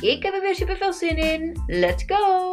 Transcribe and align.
Ik 0.00 0.22
heb 0.22 0.34
er 0.34 0.40
weer 0.40 0.54
super 0.54 0.76
veel 0.76 0.92
zin 0.92 1.16
in. 1.16 1.64
Let's 1.66 2.02
go! 2.06 2.50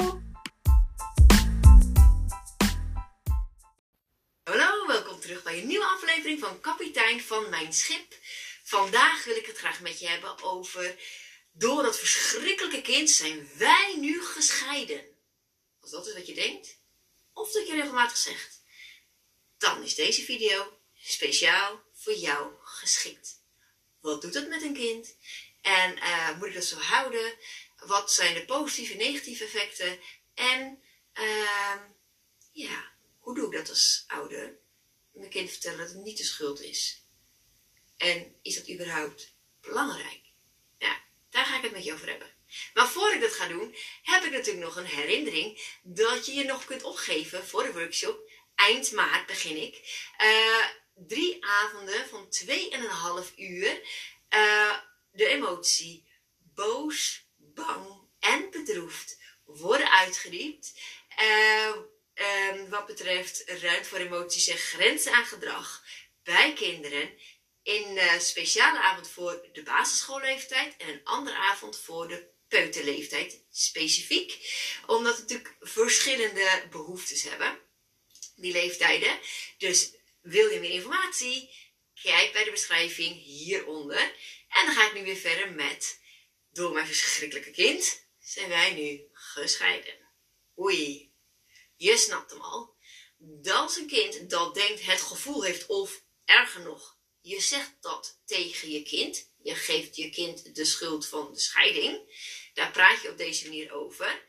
Hallo, 4.43 4.87
welkom 4.87 5.19
terug 5.19 5.43
bij 5.43 5.61
een 5.61 5.67
nieuwe 5.67 5.85
aflevering 5.85 6.39
van 6.39 6.59
Kapitein 6.59 7.21
van 7.21 7.49
Mijn 7.49 7.73
Schip. 7.73 8.15
Vandaag 8.63 9.25
wil 9.25 9.35
ik 9.35 9.45
het 9.45 9.57
graag 9.57 9.81
met 9.81 9.99
je 9.99 10.07
hebben 10.07 10.43
over. 10.43 10.95
Door 11.51 11.83
dat 11.83 11.99
verschrikkelijke 11.99 12.81
kind 12.81 13.09
zijn 13.09 13.49
wij 13.57 13.95
nu 13.99 14.23
gescheiden. 14.23 15.01
Als 15.79 15.91
dat 15.91 16.07
is 16.07 16.13
wat 16.13 16.27
je 16.27 16.33
denkt, 16.33 16.79
of 17.33 17.51
dat 17.51 17.67
je 17.67 17.73
regelmatig 17.73 18.17
zegt, 18.17 18.63
dan 19.57 19.83
is 19.83 19.95
deze 19.95 20.21
video 20.21 20.79
speciaal 20.93 21.81
voor 21.93 22.15
jou 22.15 22.51
geschikt. 22.63 23.41
Wat 24.01 24.21
doet 24.21 24.33
het 24.33 24.49
met 24.49 24.61
een 24.61 24.73
kind? 24.73 25.15
En 25.67 25.97
uh, 25.97 26.37
moet 26.37 26.47
ik 26.47 26.53
dat 26.53 26.63
zo 26.63 26.77
houden? 26.77 27.37
Wat 27.75 28.11
zijn 28.11 28.33
de 28.33 28.45
positieve 28.45 28.91
en 28.91 28.97
negatieve 28.97 29.43
effecten? 29.43 29.99
En 30.33 30.83
uh, 31.13 31.75
ja, 32.51 32.91
hoe 33.19 33.35
doe 33.35 33.45
ik 33.45 33.51
dat 33.51 33.69
als 33.69 34.03
ouder? 34.07 34.57
Mijn 35.13 35.29
kind 35.29 35.49
vertellen 35.49 35.77
dat 35.77 35.87
het 35.87 36.03
niet 36.03 36.17
de 36.17 36.23
schuld 36.23 36.61
is. 36.61 37.01
En 37.97 38.35
is 38.41 38.55
dat 38.55 38.69
überhaupt 38.69 39.33
belangrijk? 39.61 40.21
Ja, 40.77 41.01
daar 41.29 41.45
ga 41.45 41.57
ik 41.57 41.63
het 41.63 41.71
met 41.71 41.83
je 41.83 41.93
over 41.93 42.09
hebben. 42.09 42.35
Maar 42.73 42.87
voor 42.87 43.13
ik 43.13 43.21
dat 43.21 43.33
ga 43.33 43.47
doen, 43.47 43.75
heb 44.03 44.23
ik 44.23 44.31
natuurlijk 44.31 44.65
nog 44.65 44.75
een 44.75 44.85
herinnering 44.85 45.77
dat 45.83 46.25
je 46.25 46.33
je 46.33 46.43
nog 46.43 46.65
kunt 46.65 46.83
opgeven 46.83 47.47
voor 47.47 47.63
de 47.63 47.73
workshop. 47.73 48.29
Eind 48.55 48.91
maart 48.91 49.25
begin 49.25 49.61
ik. 49.61 50.05
Uh, 50.23 50.65
drie 51.07 51.45
avonden 51.45 52.07
van 52.09 52.27
2,5 52.45 53.35
uur. 53.35 53.81
Uh, 54.33 54.77
de 55.17 55.27
emotie 55.27 56.05
boos, 56.53 57.25
bang 57.37 58.09
en 58.19 58.49
bedroefd 58.49 59.17
worden 59.45 59.91
uitgediept. 59.91 60.73
Uh, 61.21 61.71
wat 62.69 62.85
betreft 62.85 63.43
ruimte 63.45 63.89
voor 63.89 63.97
emoties 63.97 64.47
en 64.47 64.57
grenzen 64.57 65.13
aan 65.13 65.25
gedrag 65.25 65.83
bij 66.23 66.53
kinderen. 66.53 67.13
In 67.63 67.97
een 67.97 68.21
speciale 68.21 68.79
avond 68.79 69.09
voor 69.09 69.49
de 69.53 69.63
basisschoolleeftijd 69.63 70.77
en 70.77 70.89
een 70.89 71.03
andere 71.03 71.35
avond 71.35 71.79
voor 71.79 72.07
de 72.07 72.27
peuterleeftijd 72.47 73.43
specifiek. 73.51 74.31
Omdat 74.85 75.15
we 75.15 75.21
natuurlijk 75.21 75.55
verschillende 75.59 76.63
behoeftes 76.69 77.23
hebben, 77.23 77.59
die 78.35 78.51
leeftijden. 78.51 79.19
Dus 79.57 79.91
wil 80.21 80.49
je 80.49 80.59
meer 80.59 80.71
informatie? 80.71 81.49
Kijk 82.01 82.33
bij 82.33 82.43
de 82.43 82.51
beschrijving 82.51 83.23
hieronder. 83.23 84.01
En 84.47 84.65
dan 84.65 84.75
ga 84.75 84.87
ik 84.87 84.93
nu 84.93 85.03
weer 85.03 85.15
verder 85.15 85.51
met, 85.51 85.99
door 86.51 86.73
mijn 86.73 86.87
verschrikkelijke 86.87 87.51
kind, 87.51 88.05
zijn 88.19 88.49
wij 88.49 88.73
nu 88.73 89.09
gescheiden. 89.11 90.09
Oei, 90.57 91.13
je 91.75 91.97
snapt 91.97 92.31
hem 92.31 92.41
al. 92.41 92.75
Dat 93.17 93.69
is 93.69 93.77
een 93.77 93.87
kind 93.87 94.29
dat 94.29 94.53
denkt 94.53 94.85
het 94.85 95.01
gevoel 95.01 95.43
heeft, 95.43 95.65
of 95.65 96.03
erger 96.25 96.61
nog, 96.61 96.97
je 97.27 97.41
zegt 97.41 97.73
dat 97.81 98.19
tegen 98.25 98.71
je 98.71 98.83
kind. 98.83 99.31
Je 99.37 99.55
geeft 99.55 99.95
je 99.95 100.09
kind 100.09 100.55
de 100.55 100.65
schuld 100.65 101.07
van 101.07 101.33
de 101.33 101.39
scheiding. 101.39 102.15
Daar 102.53 102.71
praat 102.71 103.01
je 103.01 103.09
op 103.09 103.17
deze 103.17 103.47
manier 103.47 103.71
over. 103.71 104.25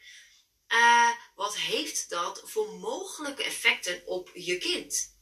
Uh, 0.69 1.11
wat 1.35 1.57
heeft 1.57 2.09
dat 2.09 2.43
voor 2.45 2.73
mogelijke 2.75 3.43
effecten 3.43 4.07
op 4.07 4.31
je 4.35 4.59
kind? 4.59 5.17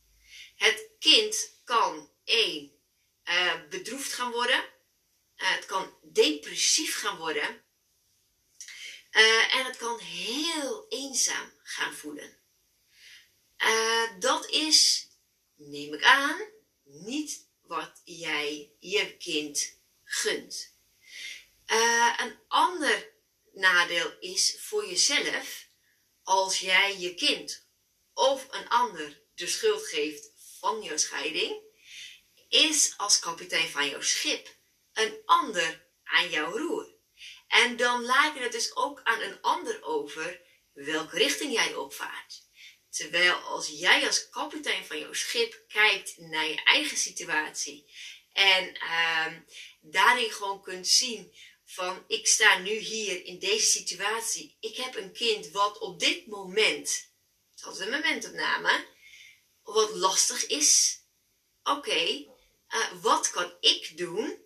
Het 0.57 0.91
kind 0.99 1.61
kan 1.65 2.11
één 2.27 2.73
uh, 3.25 3.69
bedroefd 3.69 4.13
gaan 4.13 4.31
worden. 4.31 4.65
Uh, 5.37 5.55
het 5.55 5.67
kan 5.67 5.99
depressief 6.03 6.99
gaan 6.99 7.17
worden. 7.17 7.65
en 9.51 9.65
het 9.65 9.77
kan 9.77 9.99
heel 9.99 10.87
eenzaam 10.89 11.53
gaan 11.63 11.95
voelen. 11.95 12.39
dat 14.19 14.49
is, 14.49 15.09
neem 15.55 15.95
ik 15.95 16.03
aan, 16.03 16.51
niet 16.83 17.49
wat 17.61 18.01
jij 18.05 18.73
je 18.79 19.17
kind 19.17 19.79
gunt. 20.05 20.75
een 22.17 22.39
ander 22.49 23.13
nadeel 23.53 24.17
is 24.21 24.57
voor 24.61 24.87
jezelf 24.87 25.67
als 26.23 26.59
jij 26.59 26.99
je 26.99 27.15
kind 27.15 27.67
of 28.15 28.47
een 28.51 28.69
ander 28.69 29.23
de 29.35 29.47
schuld 29.47 29.87
geeft 29.87 30.31
van 30.61 30.83
jouw 30.83 30.97
scheiding, 30.97 31.63
is 32.49 32.95
als 32.97 33.19
kapitein 33.19 33.69
van 33.69 33.89
jouw 33.89 34.01
schip 34.01 34.57
een 34.93 35.23
ander 35.25 35.87
aan 36.05 36.31
jouw 36.31 36.57
roer. 36.57 36.95
En 37.49 37.77
dan 37.77 38.05
laat 38.05 38.35
je 38.35 38.41
het 38.41 38.53
dus 38.53 38.77
ook 38.77 39.01
aan 39.03 39.21
een 39.21 39.41
ander 39.41 39.83
over 39.83 40.41
welke 40.73 41.17
richting 41.17 41.53
jij 41.53 41.75
opvaart. 41.75 42.45
Terwijl 42.91 43.35
als 43.35 43.69
jij 43.69 44.07
als 44.07 44.29
kapitein 44.29 44.85
van 44.85 44.99
jouw 44.99 45.13
schip 45.13 45.65
kijkt 45.69 46.17
naar 46.17 46.47
je 46.47 46.63
eigen 46.65 46.97
situatie 46.97 47.91
en 48.33 48.75
uh, 48.75 49.27
daarin 49.81 50.31
gewoon 50.31 50.63
kunt 50.63 50.89
zien 50.89 51.35
van 51.65 52.05
ik 52.07 52.27
sta 52.27 52.59
nu 52.59 52.71
hier 52.71 53.25
in 53.25 53.39
deze 53.39 53.67
situatie. 53.67 54.57
Ik 54.61 54.77
heb 54.77 54.97
een 54.97 55.13
kind 55.13 55.51
wat 55.51 55.79
op 55.79 56.01
dit 56.01 56.27
moment, 56.27 57.11
het 57.55 57.75
is 57.75 57.79
een 57.79 57.91
momentopname, 57.91 58.87
wat 59.63 59.95
lastig 59.95 60.47
is. 60.47 61.01
Oké, 61.63 62.27
uh, 62.77 63.03
wat 63.03 63.31
kan 63.31 63.57
ik 63.61 63.97
doen 63.97 64.45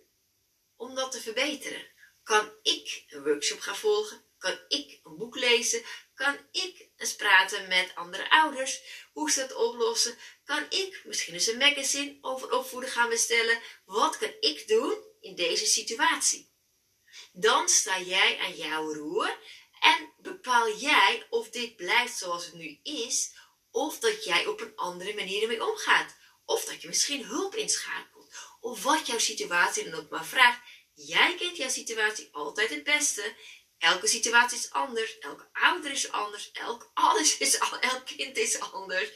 om 0.75 0.95
dat 0.95 1.11
te 1.11 1.21
verbeteren? 1.21 1.87
Kan 2.23 2.51
ik 2.61 3.03
een 3.07 3.23
workshop 3.23 3.59
gaan 3.59 3.75
volgen? 3.75 4.25
Kan 4.37 4.59
ik 4.67 4.99
een 5.03 5.17
boek 5.17 5.35
lezen? 5.35 5.83
Kan 6.13 6.37
ik 6.51 6.89
eens 6.97 7.15
praten 7.15 7.67
met 7.67 7.95
andere 7.95 8.29
ouders? 8.29 8.81
Hoe 9.11 9.31
ze 9.31 9.39
dat 9.39 9.53
oplossen? 9.53 10.17
Kan 10.43 10.65
ik 10.69 11.01
misschien 11.05 11.33
eens 11.33 11.47
een 11.47 11.57
magazine 11.57 12.17
over 12.21 12.51
opvoeden 12.51 12.89
gaan 12.89 13.09
bestellen? 13.09 13.61
Wat 13.85 14.17
kan 14.17 14.33
ik 14.39 14.67
doen 14.67 15.03
in 15.19 15.35
deze 15.35 15.65
situatie? 15.65 16.51
Dan 17.31 17.69
sta 17.69 17.99
jij 17.99 18.39
aan 18.39 18.55
jouw 18.55 18.93
roer 18.93 19.37
en 19.79 20.13
bepaal 20.17 20.77
jij 20.77 21.27
of 21.29 21.49
dit 21.49 21.75
blijft 21.75 22.17
zoals 22.17 22.45
het 22.45 22.53
nu 22.53 22.79
is, 22.83 23.33
of 23.71 23.99
dat 23.99 24.23
jij 24.23 24.45
op 24.45 24.61
een 24.61 24.75
andere 24.75 25.13
manier 25.13 25.41
ermee 25.41 25.65
omgaat. 25.65 26.15
Of 26.45 26.65
dat 26.65 26.81
je 26.81 26.87
misschien 26.87 27.25
hulp 27.25 27.55
inschakelt. 27.55 28.10
Of 28.61 28.83
wat 28.83 29.07
jouw 29.07 29.19
situatie 29.19 29.89
dan 29.89 29.99
ook 29.99 30.09
maar 30.09 30.25
vraagt. 30.25 30.61
Jij 30.93 31.35
kent 31.35 31.57
jouw 31.57 31.69
situatie 31.69 32.29
altijd 32.31 32.69
het 32.69 32.83
beste. 32.83 33.35
Elke 33.77 34.07
situatie 34.07 34.57
is 34.57 34.71
anders. 34.71 35.19
Elke 35.19 35.49
ouder 35.51 35.91
is 35.91 36.11
anders. 36.11 36.51
Elk 36.51 36.91
alles 36.93 37.37
is 37.37 37.57
Elk 37.57 38.05
kind 38.05 38.37
is 38.37 38.59
anders. 38.59 39.09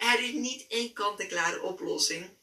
Er 0.00 0.20
is 0.22 0.32
niet 0.32 0.66
één 0.68 0.92
kant-en-klare 0.92 1.62
oplossing. 1.62 2.38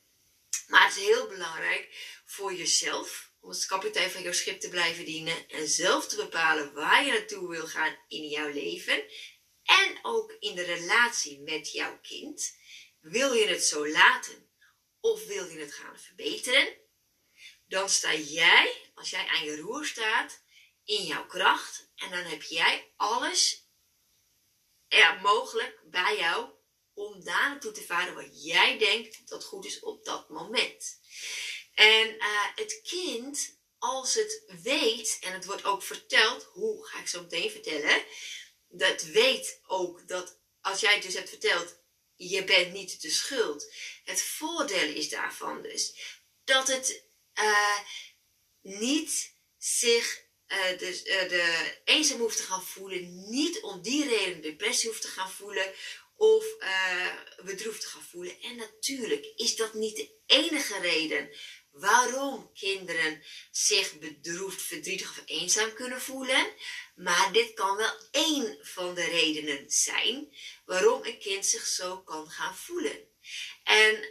Maar 0.67 0.88
het 0.88 0.97
is 0.97 1.03
heel 1.03 1.28
belangrijk 1.28 2.20
voor 2.26 2.53
jezelf 2.53 3.32
om 3.40 3.49
als 3.49 3.66
kapitein 3.66 4.11
van 4.11 4.22
jouw 4.22 4.34
schip 4.34 4.59
te 4.59 4.70
blijven 4.70 5.05
dienen 5.05 5.49
en 5.49 5.67
zelf 5.67 6.08
te 6.08 6.16
bepalen 6.16 6.73
waar 6.73 7.05
je 7.05 7.11
naartoe 7.11 7.49
wil 7.49 7.67
gaan 7.67 7.97
in 8.08 8.28
jouw 8.28 8.49
leven 8.49 9.03
en 9.64 9.99
ook 10.02 10.35
in 10.40 10.55
de 10.55 10.64
relatie 10.64 11.40
met 11.40 11.72
jouw 11.72 11.99
kind. 12.02 12.55
Wil 12.99 13.34
je 13.34 13.47
het 13.47 13.64
zo 13.64 13.87
laten 13.87 14.47
of 14.99 15.26
wil 15.26 15.46
je 15.46 15.59
het 15.59 15.73
gaan 15.73 15.99
verbeteren? 15.99 16.78
Dan 17.67 17.90
sta 17.90 18.14
jij, 18.14 18.91
als 18.94 19.09
jij 19.09 19.28
aan 19.28 19.44
je 19.44 19.61
roer 19.61 19.85
staat, 19.85 20.41
in 20.84 21.03
jouw 21.03 21.26
kracht 21.26 21.90
en 21.96 22.09
dan 22.09 22.23
heb 22.23 22.41
jij 22.41 22.94
alles 22.96 23.67
er 24.88 25.20
mogelijk 25.22 25.82
bij 25.84 26.17
jou 26.17 26.49
om 26.94 27.23
daar 27.23 27.49
naartoe 27.49 27.72
te 27.72 27.84
varen 27.84 28.16
wat 28.16 28.44
jij 28.44 28.78
denkt 28.78 29.28
dat 29.28 29.44
goed 29.44 29.66
is 29.66 29.79
op 29.79 30.05
dat 30.05 30.29
moment. 30.29 30.99
En 31.73 32.16
uh, 32.16 32.55
het 32.55 32.82
kind, 32.84 33.59
als 33.78 34.14
het 34.14 34.44
weet, 34.64 35.17
en 35.22 35.34
het 35.34 35.46
wordt 35.46 35.64
ook 35.64 35.84
verteld, 35.84 36.44
hoe 36.44 36.88
ga 36.88 36.99
ik 36.99 37.08
zo 37.08 37.22
meteen 37.22 37.52
vertellen, 37.52 38.05
dat 38.67 39.02
weet 39.02 39.61
ook 39.66 40.08
dat 40.08 40.40
als 40.61 40.79
jij 40.79 40.94
het 40.94 41.03
dus 41.03 41.14
hebt 41.14 41.29
verteld, 41.29 41.79
je 42.17 42.43
bent 42.43 42.73
niet 42.73 43.02
de 43.02 43.09
schuld. 43.09 43.73
Het 44.03 44.22
voordeel 44.22 44.93
is 44.93 45.09
daarvan 45.09 45.61
dus 45.61 45.96
dat 46.43 46.67
het 46.67 47.03
uh, 47.40 47.79
niet 48.61 49.35
zich 49.58 50.25
de, 50.78 51.02
uh, 51.05 51.29
de 51.29 51.78
eenzaam 51.85 52.19
hoeft 52.19 52.37
te 52.37 52.43
gaan 52.43 52.64
voelen, 52.64 53.29
niet 53.29 53.61
om 53.61 53.81
die 53.81 54.08
reden 54.08 54.41
depressie 54.41 54.90
hoeft 54.90 55.02
te 55.02 55.08
gaan 55.08 55.31
voelen 55.31 55.73
of 56.16 56.46
bedroefd 57.43 57.81
te 57.81 57.87
gaan 57.87 58.03
voelen. 58.03 58.41
En 58.41 58.55
natuurlijk 58.55 59.25
is 59.35 59.55
dat 59.55 59.73
niet 59.73 59.96
de 59.96 60.09
enige 60.25 60.79
reden 60.79 61.29
waarom 61.79 62.52
kinderen 62.53 63.24
zich 63.52 64.00
bedroefd, 64.00 64.62
verdrietig 64.62 65.09
of 65.09 65.22
eenzaam 65.26 65.74
kunnen 65.74 66.02
voelen. 66.02 66.47
Maar 66.96 67.32
dit 67.32 67.53
kan 67.53 67.78
wel 67.78 67.91
één 68.12 68.58
van 68.62 68.94
de 68.94 69.06
redenen 69.06 69.72
zijn 69.72 70.34
waarom 70.66 71.06
een 71.06 71.20
kind 71.20 71.46
zich 71.46 71.66
zo 71.66 72.02
kan 72.02 72.29
gaan 72.29 72.56
voelen. 72.56 73.08
En 73.64 74.08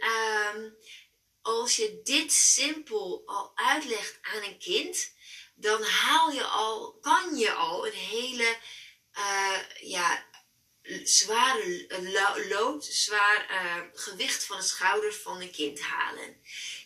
um, 0.55 0.77
als 1.41 1.75
je 1.75 2.01
dit 2.03 2.33
simpel 2.33 3.23
al 3.25 3.51
uitlegt 3.55 4.17
aan 4.21 4.43
een 4.43 4.59
kind, 4.59 5.11
dan 5.55 5.83
haal 5.83 6.31
je 6.31 6.43
al, 6.43 6.97
kan 7.01 7.35
je 7.35 7.51
al 7.53 7.87
een 7.87 7.93
hele 7.93 8.57
uh, 9.17 9.59
ja, 9.81 10.25
zware 11.03 12.47
lood, 12.49 12.85
zwaar 12.85 13.51
uh, 13.51 13.83
gewicht 13.93 14.43
van 14.43 14.57
de 14.57 14.63
schouders 14.63 15.15
van 15.15 15.41
een 15.41 15.51
kind 15.51 15.79
halen. 15.79 16.41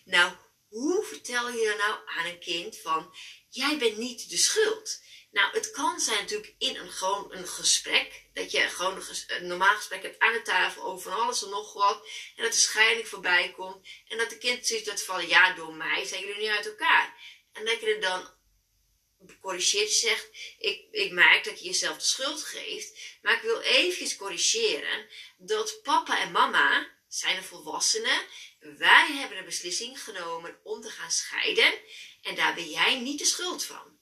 Nou, 0.05 0.33
hoe 0.71 1.05
vertel 1.05 1.49
je 1.49 1.75
nou 1.77 1.99
aan 2.05 2.25
een 2.25 2.39
kind 2.39 2.77
van, 2.77 3.15
jij 3.49 3.77
bent 3.77 3.97
niet 3.97 4.29
de 4.29 4.37
schuld? 4.37 5.01
Nou, 5.31 5.53
het 5.53 5.71
kan 5.71 5.99
zijn 5.99 6.19
natuurlijk 6.19 6.55
in 6.57 6.75
een, 6.75 6.91
gewoon 6.91 7.33
een 7.33 7.47
gesprek. 7.47 8.25
Dat 8.33 8.51
je 8.51 8.59
gewoon 8.59 8.95
een, 8.95 9.15
een, 9.27 9.47
normaal 9.47 9.75
gesprek 9.75 10.01
hebt 10.01 10.19
aan 10.19 10.33
de 10.33 10.41
tafel 10.41 10.83
over 10.83 11.11
van 11.11 11.21
alles 11.21 11.43
en 11.43 11.49
nog 11.49 11.73
wat. 11.73 12.07
En 12.35 12.43
dat 12.43 12.51
de 12.51 12.57
scheiding 12.57 13.07
voorbij 13.07 13.51
komt. 13.51 13.87
En 14.07 14.17
dat 14.17 14.29
de 14.29 14.37
kind 14.37 14.67
ziet 14.67 14.85
dat 14.85 15.03
van, 15.03 15.27
ja, 15.27 15.53
door 15.53 15.73
mij 15.73 16.05
zijn 16.05 16.21
jullie 16.21 16.41
niet 16.41 16.49
uit 16.49 16.65
elkaar. 16.65 17.15
En 17.53 17.65
dat 17.65 17.79
je 17.79 17.93
er 17.93 18.01
dan 18.01 18.29
corrigeert, 19.41 19.91
zegt, 19.91 20.29
ik, 20.57 20.87
ik 20.91 21.11
merk 21.11 21.43
dat 21.43 21.59
je 21.59 21.65
jezelf 21.65 21.97
de 21.97 22.03
schuld 22.03 22.43
geeft. 22.43 22.99
Maar 23.21 23.35
ik 23.35 23.41
wil 23.41 23.61
eventjes 23.61 24.15
corrigeren 24.15 25.09
dat 25.37 25.79
papa 25.83 26.21
en 26.21 26.31
mama 26.31 26.89
zijn 27.07 27.35
de 27.35 27.43
volwassenen. 27.43 28.25
Wij 28.61 29.11
hebben 29.11 29.37
de 29.37 29.43
beslissing 29.43 30.03
genomen 30.03 30.59
om 30.63 30.81
te 30.81 30.89
gaan 30.89 31.11
scheiden. 31.11 31.73
En 32.21 32.35
daar 32.35 32.53
ben 32.53 32.69
jij 32.69 32.99
niet 32.99 33.19
de 33.19 33.25
schuld 33.25 33.63
van. 33.63 33.99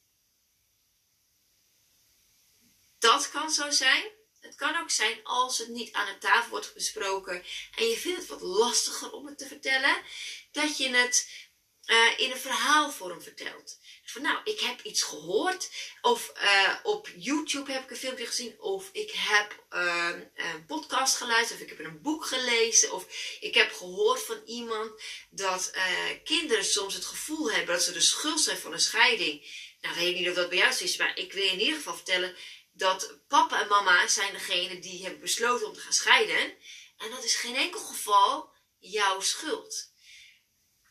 Dat 2.97 3.29
kan 3.29 3.51
zo 3.51 3.69
zijn. 3.69 4.17
Het 4.39 4.55
kan 4.55 4.75
ook 4.75 4.89
zijn 4.89 5.23
als 5.23 5.57
het 5.57 5.67
niet 5.67 5.93
aan 5.93 6.13
de 6.13 6.17
tafel 6.17 6.49
wordt 6.49 6.73
besproken 6.73 7.43
en 7.75 7.85
je 7.85 7.97
vindt 7.97 8.19
het 8.19 8.27
wat 8.27 8.41
lastiger 8.41 9.11
om 9.11 9.25
het 9.25 9.37
te 9.37 9.47
vertellen, 9.47 10.03
dat 10.51 10.77
je 10.77 10.89
het 10.89 11.48
uh, 11.89 12.19
in 12.19 12.31
een 12.31 12.37
verhaalvorm 12.37 13.21
vertelt. 13.21 13.77
Dus 14.01 14.11
van 14.11 14.21
nou, 14.21 14.39
ik 14.43 14.59
heb 14.59 14.81
iets 14.81 15.01
gehoord, 15.01 15.69
of 16.01 16.31
uh, 16.41 16.75
op 16.83 17.09
YouTube 17.15 17.71
heb 17.71 17.83
ik 17.83 17.89
een 17.89 17.97
filmpje 17.97 18.25
gezien, 18.25 18.59
of 18.59 18.89
ik 18.91 19.11
heb 19.11 19.63
uh, 19.71 20.09
een 20.35 20.65
podcast 20.65 21.15
geluisterd, 21.15 21.59
of 21.59 21.67
ik 21.67 21.77
heb 21.77 21.85
een 21.85 22.01
boek 22.01 22.25
gelezen, 22.25 22.91
of 22.91 23.05
ik 23.39 23.53
heb 23.53 23.71
gehoord 23.73 24.23
van 24.23 24.41
iemand 24.45 25.01
dat 25.29 25.71
kinderen 26.23 26.65
soms 26.65 26.93
het 26.93 27.05
gevoel 27.05 27.51
hebben 27.51 27.75
dat 27.75 27.83
ze 27.83 27.91
de 27.91 28.01
schuld 28.01 28.39
zijn 28.39 28.57
van 28.57 28.73
een 28.73 28.79
scheiding. 28.79 29.67
Nou, 29.81 29.95
weet 29.95 30.15
niet 30.15 30.29
of 30.29 30.35
dat 30.35 30.49
bij 30.49 30.57
jou 30.57 30.75
is, 30.79 30.97
maar 30.97 31.17
ik 31.17 31.33
wil 31.33 31.43
je 31.43 31.51
in 31.51 31.59
ieder 31.59 31.75
geval 31.75 31.95
vertellen 31.95 32.35
dat 32.71 33.17
papa 33.27 33.61
en 33.61 33.67
mama 33.67 34.07
zijn 34.07 34.33
degene 34.33 34.79
die 34.79 35.01
hebben 35.01 35.21
besloten 35.21 35.67
om 35.67 35.73
te 35.73 35.79
gaan 35.79 35.93
scheiden. 35.93 36.53
En 36.97 37.09
dat 37.09 37.23
is 37.23 37.35
geen 37.35 37.55
enkel 37.55 37.79
geval 37.79 38.53
jouw 38.79 39.21
schuld. 39.21 39.91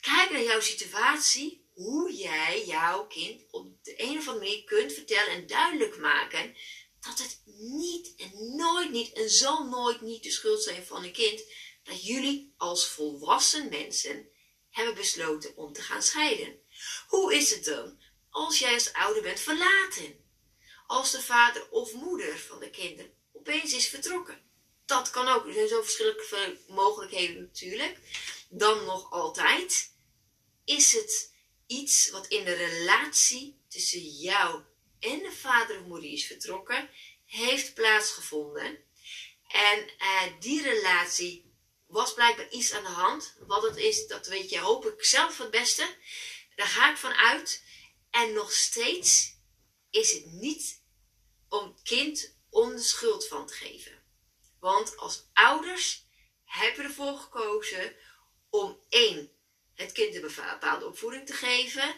Kijk 0.00 0.30
naar 0.30 0.42
jouw 0.42 0.60
situatie, 0.60 1.66
hoe 1.74 2.12
jij 2.12 2.64
jouw 2.66 3.06
kind 3.06 3.42
op 3.50 3.84
de 3.84 4.02
een 4.02 4.18
of 4.18 4.28
andere 4.28 4.46
manier 4.46 4.64
kunt 4.64 4.92
vertellen 4.92 5.32
en 5.32 5.46
duidelijk 5.46 5.98
maken 5.98 6.56
dat 7.00 7.18
het 7.18 7.42
niet 7.60 8.14
en 8.16 8.56
nooit 8.56 8.90
niet 8.90 9.12
en 9.12 9.30
zal 9.30 9.64
nooit 9.64 10.00
niet 10.00 10.22
de 10.22 10.30
schuld 10.30 10.62
zijn 10.62 10.86
van 10.86 11.04
een 11.04 11.12
kind 11.12 11.42
dat 11.82 12.04
jullie 12.06 12.54
als 12.56 12.88
volwassen 12.88 13.68
mensen 13.68 14.28
hebben 14.70 14.94
besloten 14.94 15.56
om 15.56 15.72
te 15.72 15.82
gaan 15.82 16.02
scheiden. 16.02 16.60
Hoe 17.06 17.34
is 17.34 17.50
het 17.50 17.64
dan 17.64 18.00
als 18.30 18.58
jij 18.58 18.74
als 18.74 18.92
ouder 18.92 19.22
bent 19.22 19.40
verlaten? 19.40 20.26
als 20.88 21.10
de 21.10 21.22
vader 21.22 21.70
of 21.70 21.94
moeder 21.94 22.38
van 22.38 22.58
de 22.58 22.70
kinderen 22.70 23.12
opeens 23.32 23.72
is 23.72 23.88
vertrokken. 23.88 24.47
Dat 24.88 25.10
kan 25.10 25.28
ook. 25.28 25.46
Er 25.46 25.52
zijn 25.52 25.68
zo 25.68 25.82
verschillende 25.82 26.58
mogelijkheden 26.68 27.40
natuurlijk. 27.40 27.98
Dan 28.48 28.84
nog 28.84 29.10
altijd 29.10 29.92
is 30.64 30.92
het 30.92 31.32
iets 31.66 32.10
wat 32.10 32.26
in 32.26 32.44
de 32.44 32.54
relatie 32.54 33.60
tussen 33.68 34.00
jou 34.00 34.62
en 35.00 35.18
de 35.18 35.32
vader 35.32 35.80
of 35.80 35.86
moeder 35.86 36.10
is 36.10 36.26
vertrokken, 36.26 36.90
heeft 37.24 37.74
plaatsgevonden. 37.74 38.78
En 39.48 39.90
uh, 39.98 40.22
die 40.40 40.62
relatie 40.62 41.52
was 41.86 42.14
blijkbaar 42.14 42.50
iets 42.50 42.72
aan 42.72 42.82
de 42.82 42.88
hand. 42.88 43.34
Wat 43.46 43.62
het 43.62 43.76
is, 43.76 44.06
dat 44.06 44.26
weet 44.26 44.50
je 44.50 44.58
hoop 44.58 44.86
ik 44.86 45.04
zelf 45.04 45.38
het 45.38 45.50
beste. 45.50 45.96
Daar 46.54 46.66
ga 46.66 46.90
ik 46.90 46.96
van 46.96 47.12
uit. 47.12 47.62
En 48.10 48.32
nog 48.32 48.52
steeds 48.52 49.34
is 49.90 50.12
het 50.12 50.26
niet 50.26 50.82
om 51.48 51.82
kind 51.82 52.36
om 52.50 52.70
de 52.76 52.82
schuld 52.82 53.28
van 53.28 53.46
te 53.46 53.54
geven. 53.54 53.97
Want 54.60 54.96
als 54.96 55.28
ouders 55.32 56.06
hebben 56.44 56.84
ervoor 56.84 57.18
gekozen 57.18 57.96
om 58.50 58.80
één, 58.88 59.32
het 59.74 59.92
kind 59.92 60.14
een 60.14 60.20
bepaalde 60.20 60.86
opvoeding 60.86 61.26
te 61.26 61.32
geven. 61.32 61.94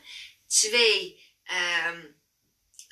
Twee, 0.47 1.25
um, 1.87 2.21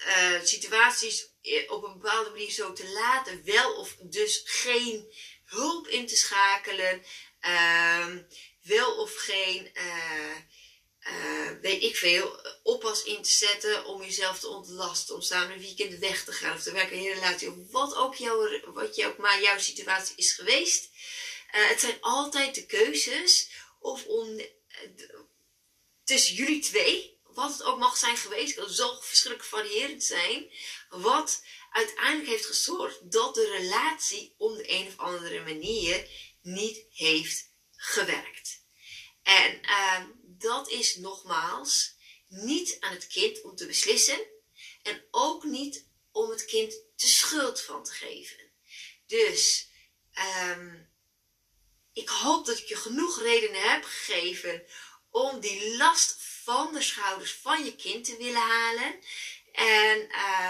uh, 0.07 0.41
situaties 0.43 1.27
op 1.69 1.85
een 1.85 1.93
bepaalde 1.93 2.31
manier 2.31 2.51
zo 2.51 2.73
te 2.73 2.89
laten, 2.89 3.45
wel 3.45 3.75
of 3.75 3.97
dus 4.01 4.43
geen 4.45 5.13
hulp 5.45 5.89
in 5.89 6.07
te 6.07 6.17
schakelen, 6.17 7.05
um, 7.41 8.27
wel 8.63 8.97
of 8.97 9.15
geen 9.15 9.71
uh, 9.75 10.37
uh, 11.09 11.51
weet 11.61 11.83
ik 11.83 11.97
veel, 11.97 12.41
oppas 12.63 13.03
in 13.03 13.23
te 13.23 13.31
zetten 13.31 13.85
om 13.85 14.03
jezelf 14.03 14.39
te 14.39 14.49
ontlasten, 14.49 15.15
om 15.15 15.21
samen 15.21 15.53
een 15.53 15.61
weekend 15.61 15.99
weg 15.99 16.25
te 16.25 16.33
gaan 16.33 16.57
of 16.57 16.63
te 16.63 16.73
werken 16.73 16.97
in 16.97 17.03
je 17.03 17.15
relatie, 17.15 17.67
wat 17.71 17.95
ook, 17.95 18.15
jouw, 18.15 18.61
wat 18.73 18.97
je 18.97 19.07
ook 19.07 19.17
maar 19.17 19.43
jouw 19.43 19.59
situatie 19.59 20.17
is 20.17 20.33
geweest. 20.33 20.91
Uh, 21.55 21.69
het 21.69 21.81
zijn 21.81 21.97
altijd 22.01 22.55
de 22.55 22.67
keuzes 22.67 23.51
of 23.81 24.05
om, 24.05 24.29
uh, 24.29 24.47
tussen 26.05 26.35
jullie 26.35 26.61
twee, 26.61 27.21
wat 27.23 27.53
het 27.53 27.63
ook 27.63 27.79
mag 27.79 27.97
zijn 27.97 28.17
geweest, 28.17 28.55
kan 28.55 28.71
zo 28.71 28.99
verschrikkelijk 29.01 29.49
variërend 29.49 30.05
zijn, 30.05 30.51
wat 30.89 31.43
uiteindelijk 31.71 32.29
heeft 32.29 32.47
gezorgd 32.47 33.13
dat 33.13 33.35
de 33.35 33.51
relatie 33.51 34.35
om 34.39 34.57
de 34.57 34.73
een 34.73 34.87
of 34.87 34.99
andere 34.99 35.41
manier 35.43 36.09
niet 36.43 36.85
heeft 36.91 37.53
gewerkt. 37.77 38.63
En 39.23 39.61
uh, 39.63 40.05
dat 40.39 40.69
is 40.69 40.97
nogmaals 40.97 41.97
niet 42.29 42.77
aan 42.81 42.93
het 42.93 43.07
kind 43.07 43.43
om 43.43 43.57
te 43.57 43.67
beslissen 43.67 44.19
en 44.83 45.05
ook 45.11 45.45
niet 45.45 45.87
om 46.13 46.31
het 46.31 46.45
kind 46.45 46.73
de 46.97 47.07
schuld 47.07 47.61
van 47.61 47.85
te 47.85 47.93
geven. 47.93 48.37
Dus 49.07 49.69
um, 50.49 50.91
ik 51.93 52.09
hoop 52.09 52.47
dat 52.47 52.59
ik 52.59 52.69
je 52.69 52.77
genoeg 52.77 53.23
redenen 53.23 53.71
heb 53.71 53.85
gegeven 53.85 54.65
om 55.11 55.41
die 55.41 55.77
last 55.77 56.17
van 56.19 56.73
de 56.73 56.83
schouders 56.83 57.33
van 57.33 57.65
je 57.65 57.77
kind 57.77 58.05
te 58.05 58.17
willen 58.17 58.41
halen. 58.41 59.01
En 59.53 60.09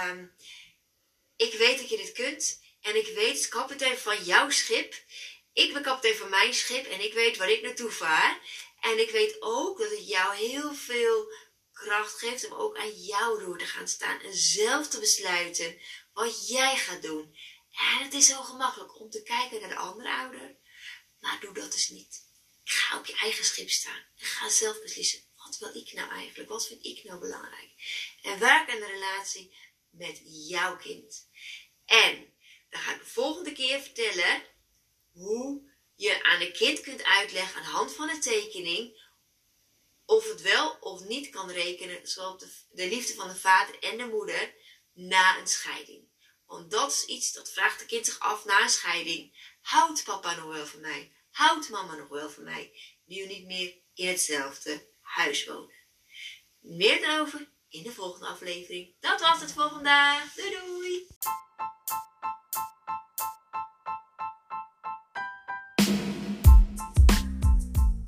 um, 0.08 0.34
ik 1.36 1.52
weet 1.54 1.78
dat 1.78 1.88
je 1.88 1.96
dit 1.96 2.12
kunt. 2.12 2.60
En 2.80 2.96
ik 2.96 3.14
weet, 3.14 3.48
kapitein 3.48 3.98
van 3.98 4.24
jouw 4.24 4.50
schip. 4.50 4.94
Ik 5.52 5.72
ben 5.72 5.82
kapitein 5.82 6.16
van 6.16 6.30
mijn 6.30 6.54
schip 6.54 6.86
en 6.86 7.00
ik 7.00 7.12
weet 7.12 7.36
waar 7.36 7.50
ik 7.50 7.62
naartoe 7.62 7.90
vaar. 7.90 8.40
En 8.80 8.98
ik 8.98 9.10
weet 9.10 9.36
ook 9.40 9.78
dat 9.78 9.90
het 9.90 10.08
jou 10.08 10.36
heel 10.36 10.74
veel 10.74 11.32
kracht 11.72 12.18
geeft 12.18 12.46
om 12.46 12.52
ook 12.52 12.78
aan 12.78 12.92
jouw 12.92 13.38
roer 13.38 13.58
te 13.58 13.66
gaan 13.66 13.88
staan 13.88 14.20
en 14.20 14.34
zelf 14.34 14.88
te 14.88 14.98
besluiten 14.98 15.80
wat 16.12 16.48
jij 16.48 16.76
gaat 16.76 17.02
doen. 17.02 17.36
En 17.70 18.04
het 18.04 18.14
is 18.14 18.26
zo 18.26 18.42
gemakkelijk 18.42 19.00
om 19.00 19.10
te 19.10 19.22
kijken 19.22 19.60
naar 19.60 19.68
de 19.68 19.76
andere 19.76 20.12
ouder, 20.12 20.56
maar 21.20 21.40
doe 21.40 21.54
dat 21.54 21.72
dus 21.72 21.88
niet. 21.88 22.26
Ga 22.64 22.98
op 22.98 23.06
je 23.06 23.16
eigen 23.16 23.44
schip 23.44 23.70
staan 23.70 24.04
en 24.16 24.26
ga 24.26 24.48
zelf 24.48 24.82
beslissen. 24.82 25.20
Wat 25.36 25.58
wil 25.58 25.82
ik 25.82 25.92
nou 25.92 26.10
eigenlijk? 26.10 26.48
Wat 26.48 26.66
vind 26.66 26.84
ik 26.84 27.04
nou 27.04 27.20
belangrijk? 27.20 27.70
En 28.22 28.38
werk 28.38 28.70
aan 28.70 28.80
de 28.80 28.86
relatie 28.86 29.56
met 29.90 30.20
jouw 30.24 30.76
kind. 30.76 31.28
En 31.84 32.34
dan 32.70 32.80
ga 32.80 32.94
ik 32.94 32.98
de 32.98 33.06
volgende 33.06 33.52
keer 33.52 33.80
vertellen 33.80 34.42
hoe 35.12 35.67
je 35.98 36.22
aan 36.22 36.40
een 36.40 36.52
kind 36.52 36.80
kunt 36.80 37.04
uitleggen 37.04 37.56
aan 37.56 37.62
de 37.62 37.76
hand 37.76 37.94
van 37.94 38.08
een 38.08 38.20
tekening 38.20 39.06
of 40.04 40.28
het 40.28 40.40
wel 40.42 40.76
of 40.80 41.04
niet 41.04 41.30
kan 41.30 41.50
rekenen 41.50 42.08
zoals 42.08 42.40
de, 42.40 42.50
de 42.70 42.88
liefde 42.88 43.14
van 43.14 43.28
de 43.28 43.36
vader 43.36 43.78
en 43.78 43.98
de 43.98 44.06
moeder 44.06 44.54
na 44.92 45.38
een 45.38 45.46
scheiding. 45.46 46.08
Want 46.46 46.70
dat 46.70 46.92
is 46.92 47.04
iets 47.04 47.32
dat 47.32 47.52
vraagt 47.52 47.80
het 47.80 47.88
kind 47.88 48.04
zich 48.04 48.18
af 48.18 48.44
na 48.44 48.62
een 48.62 48.68
scheiding. 48.68 49.52
Houdt 49.60 50.04
papa 50.04 50.34
nog 50.34 50.54
wel 50.54 50.66
van 50.66 50.80
mij? 50.80 51.12
Houdt 51.30 51.68
mama 51.68 51.94
nog 51.94 52.08
wel 52.08 52.30
van 52.30 52.44
mij? 52.44 52.80
Nu 53.04 53.26
niet 53.26 53.44
meer 53.44 53.74
in 53.94 54.08
hetzelfde 54.08 54.88
huis 55.00 55.44
wonen. 55.44 55.74
Meer 56.58 57.00
daarover 57.00 57.50
in 57.68 57.82
de 57.82 57.92
volgende 57.92 58.26
aflevering. 58.26 58.94
Dat 59.00 59.20
was 59.20 59.40
het 59.40 59.52
voor 59.52 59.68
vandaag. 59.68 60.34
Doei 60.34 60.50
doei! 60.50 60.97